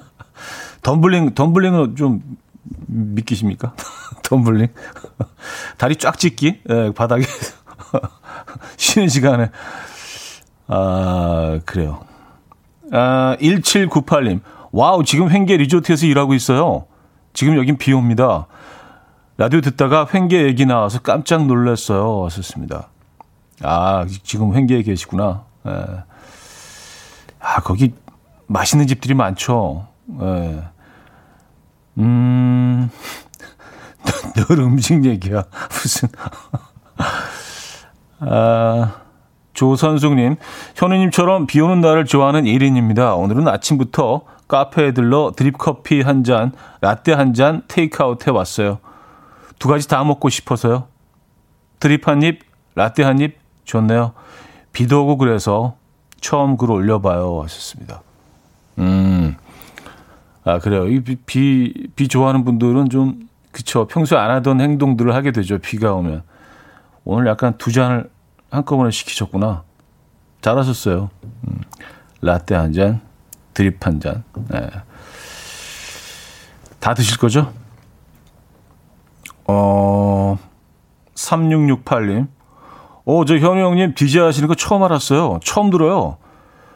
[0.81, 2.21] 덤블링, 덤블링은 좀
[2.87, 3.75] 믿기십니까?
[4.23, 4.67] 덤블링?
[5.77, 6.61] 다리 쫙 찢기?
[6.69, 7.25] 예, 바닥에.
[8.77, 9.49] 쉬는 시간에.
[10.67, 12.01] 아, 그래요.
[12.91, 14.41] 아, 1798님.
[14.71, 16.85] wow, 지금 횡계 리조트에서 일하고 있어요.
[17.33, 18.47] 지금 여긴 비 옵니다.
[19.37, 22.19] 라디오 듣다가 횡계 얘기 나와서 깜짝 놀랐어요.
[22.19, 22.89] 왔었습니다.
[23.61, 25.43] 아, 지금 횡계에 계시구나.
[25.67, 26.03] 예.
[27.39, 27.93] 아, 거기
[28.47, 29.87] 맛있는 집들이 많죠.
[30.21, 30.63] 예.
[31.97, 32.89] 음,
[34.35, 35.43] 늘 음식 얘기야.
[35.69, 36.09] 무슨.
[38.19, 38.95] 아,
[39.53, 40.35] 조선숙님,
[40.75, 43.17] 현우님처럼 비 오는 날을 좋아하는 1인입니다.
[43.17, 46.51] 오늘은 아침부터 카페에 들러 드립커피 한 잔,
[46.81, 48.79] 라떼 한 잔 테이크아웃 해왔어요.
[49.59, 50.87] 두 가지 다 먹고 싶어서요.
[51.79, 52.41] 드립 한 입,
[52.75, 54.13] 라떼 한 입, 좋네요.
[54.73, 55.75] 비도 오고 그래서
[56.19, 57.41] 처음 글 올려봐요.
[57.43, 58.01] 하셨습니다.
[58.79, 59.35] 음,
[60.43, 60.87] 아, 그래요.
[60.87, 63.24] 이 비, 비, 비 좋아하는 분들은 좀,
[63.55, 63.87] 그쵸.
[63.87, 65.59] 평소에 안 하던 행동들을 하게 되죠.
[65.59, 66.23] 비가 오면.
[67.05, 68.09] 오늘 약간 두 잔을
[68.51, 69.63] 한꺼번에 시키셨구나.
[70.41, 71.09] 잘하셨어요.
[71.23, 71.61] 음,
[72.19, 72.99] 라떼 한 잔,
[73.53, 74.25] 드립 한 잔.
[74.49, 74.69] 네.
[76.81, 77.53] 다 드실 거죠?
[79.45, 80.37] 어,
[81.15, 82.27] 3668님.
[83.05, 85.39] 어, 저 현우 형님 DJ 하시는 거 처음 알았어요.
[85.45, 86.17] 처음 들어요.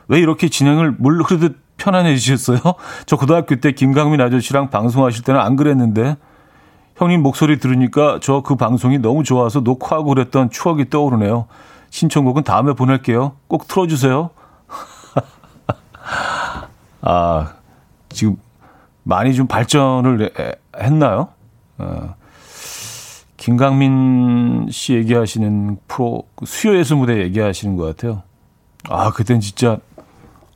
[0.07, 2.59] 왜 이렇게 진행을 물 흐르듯 편안해지셨어요?
[3.05, 6.15] 저 고등학교 때 김강민 아저씨랑 방송하실 때는 안 그랬는데
[6.99, 11.47] 형님 목소리 들으니까 저 그 방송이 너무 좋아서 녹화하고 그랬던 추억이 떠오르네요.
[11.91, 13.33] 신청곡은 다음에 보낼게요.
[13.47, 14.29] 꼭 틀어주세요.
[17.01, 17.53] 아,
[18.09, 18.35] 지금
[19.03, 20.31] 많이 좀 발전을
[20.77, 21.29] 했나요?
[21.77, 22.15] 어,
[23.37, 28.23] 김강민 씨 얘기하시는 프로 그 수요예술 무대 얘기하시는 것 같아요.
[28.89, 29.77] 아, 그땐 진짜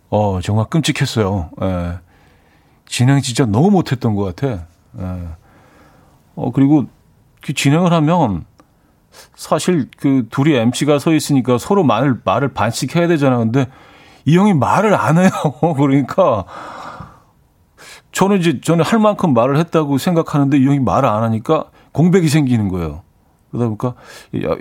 [0.10, 1.50] 어 정말 끔찍했어요.
[1.62, 1.94] 예.
[2.86, 4.66] 진행 진짜 너무 못했던 것 같아.
[5.00, 5.28] 예.
[6.36, 6.86] 어 그리고
[7.42, 8.46] 그 진행을 하면
[9.36, 13.38] 사실 그 둘이 MC가 서 있으니까 서로 말을 말을 반씩 해야 되잖아.
[13.38, 13.68] 근데
[14.26, 15.30] 이 형이 말을 안 해요.
[15.78, 16.46] 그러니까
[18.12, 22.70] 저는 이제 저는 할 만큼 말을 했다고 생각하는데 이 형이 말을 안 하니까 공백이 생기는
[22.70, 23.02] 거예요.
[23.52, 23.96] 그러다 보니까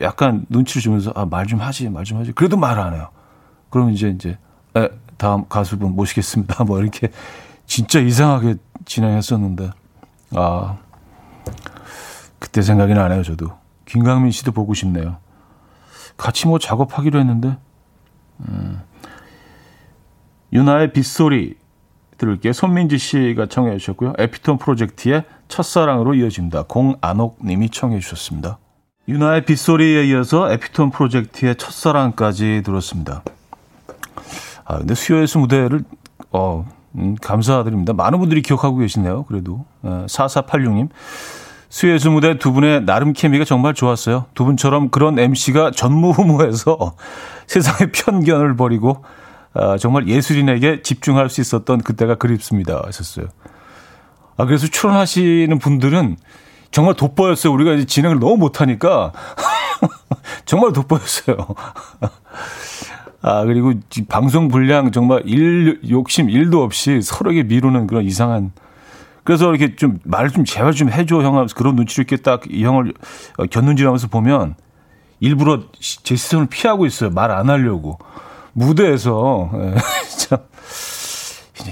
[0.03, 2.33] 약간 눈치를 주면서 아, 말 좀 하지, 말 좀 하지.
[2.33, 3.09] 그래도 말안 해요.
[3.71, 4.39] 그러면 이제 이제
[4.77, 6.65] 에, 다음 가수분 모시겠습니다.
[6.65, 7.09] 뭐 이렇게
[7.67, 9.71] 진짜 이상하게 진행했었는데
[10.35, 10.77] 아
[12.43, 13.23] 그때 생각이 나네요.
[13.23, 13.53] 저도
[13.87, 15.19] 김강민 씨도 보고 싶네요.
[16.17, 17.57] 같이 뭐 작업하기로 했는데
[18.41, 18.81] 음.
[20.53, 21.55] 유나의 빗소리
[22.19, 22.53] 들을게요.
[22.53, 24.15] 손민지 씨가 청해 주셨고요.
[24.19, 26.65] 에피톤 프로젝트의 첫사랑으로 이어집니다.
[26.65, 28.59] 공안옥 님이 청해 주셨습니다.
[29.07, 33.23] 유나의 빗소리에 이어서 에피톤 프로젝트의 첫사랑까지 들었습니다.
[34.65, 35.85] 아, 근데 수요예수 무대를,
[36.33, 37.93] 어, 음, 감사드립니다.
[37.93, 39.25] 많은 분들이 기억하고 계시네요.
[39.25, 39.65] 그래도.
[39.83, 40.89] 어, 4486님.
[41.73, 44.27] 수요예수 무대 두 분의 나름 케미가 정말 좋았어요.
[44.35, 46.97] 두 분처럼 그런 MC가 전무후무해서
[47.49, 49.03] 세상의 편견을 버리고
[49.55, 52.83] 어, 정말 예술인에게 집중할 수 있었던 그때가 그립습니다.
[52.85, 53.27] 하셨어요.
[54.37, 56.19] 아, 그래서 출연하시는 분들은
[56.73, 57.51] 정말 돋보였어요.
[57.51, 59.13] 우리가 이제 진행을 너무 못하니까.
[60.45, 61.37] 정말 돋보였어요.
[63.23, 63.73] 아, 그리고
[64.11, 68.53] 방송 분량 정말 일, 욕심 일도 없이 서로에게 미루는 그런 이상한.
[69.25, 72.65] 그래서 이렇게 좀 말 좀 제발 좀 해줘, 형 하면서 그런 눈치를 이렇게 딱 이
[72.65, 72.93] 형을
[73.51, 74.55] 견눈질하면서 보면
[75.21, 77.11] 일부러 제 시선을 피하고 있어요.
[77.11, 77.99] 말 안 하려고.
[78.53, 79.51] 무대에서.
[79.55, 79.75] 예,
[80.19, 80.39] 참.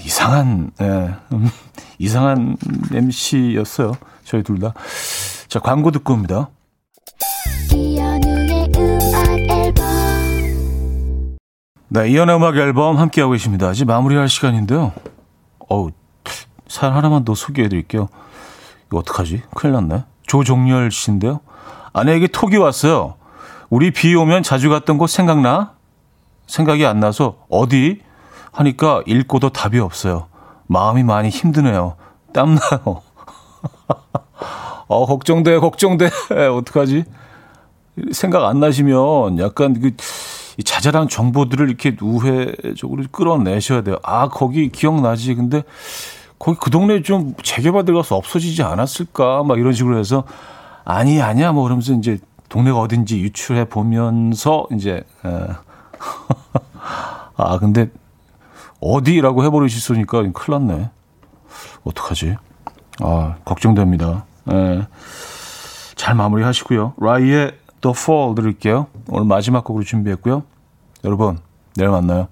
[0.04, 1.50] 이상한, 예, 음,
[1.98, 2.56] 이상한
[2.92, 3.92] MC였어요.
[4.24, 4.72] 저희 둘 다.
[5.48, 6.48] 자, 광고 듣고 옵니다.
[11.88, 13.72] 네, 이연의 음악 앨범 함께하고 계십니다.
[13.72, 14.92] 이제 마무리할 시간인데요.
[15.68, 15.90] 어우,
[16.70, 18.08] 사연 하나만 더 소개해 드릴게요.
[18.86, 19.42] 이거 어떡하지?
[19.56, 20.04] 큰일 났네.
[20.22, 21.40] 조종열 씨인데요.
[21.92, 23.16] 아내에게 톡이 왔어요.
[23.70, 25.72] 우리 비 오면 자주 갔던 곳 생각나?
[26.46, 28.02] 생각이 안 나서 어디?
[28.52, 30.28] 하니까 읽고도 답이 없어요.
[30.68, 31.96] 마음이 많이 힘드네요.
[32.32, 33.02] 땀나요.
[34.86, 36.08] 어, 걱정돼, 걱정돼.
[36.56, 37.04] 어떡하지?
[38.12, 39.90] 생각 안 나시면 약간 그
[40.64, 43.96] 자잘한 정보들을 이렇게 우회적으로 끌어내셔야 돼요.
[44.04, 45.34] 아, 거기 기억나지?
[45.34, 45.64] 근데
[46.40, 49.44] 거기 그 동네 좀 재개발 들어가서 없어지지 않았을까?
[49.44, 50.24] 막 이런 식으로 해서
[50.84, 51.52] 아니, 아니야.
[51.52, 52.18] 뭐 그러면서 이제
[52.48, 55.28] 동네가 어딘지 유출해 보면서 이제, 에.
[57.36, 57.90] 아, 근데
[58.80, 60.90] 어디라고 해버리실 수니까 큰일 났네.
[61.84, 62.36] 어떡하지?
[63.02, 64.24] 아, 걱정됩니다.
[64.50, 64.86] 예.
[65.94, 66.94] 잘 마무리 하시고요.
[66.98, 67.52] 라이의
[67.84, 68.86] Fall 들을게요.
[69.08, 70.42] 오늘 마지막 곡으로 준비했고요.
[71.04, 71.38] 여러분,
[71.76, 72.28] 내일 만나요.